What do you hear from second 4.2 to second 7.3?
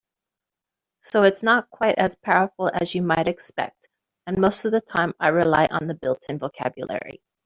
and most of the time I rely on the built-in vocabulary.